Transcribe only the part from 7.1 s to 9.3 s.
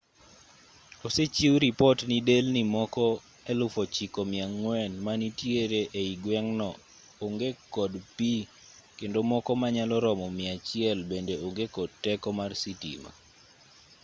onge kod pi kendo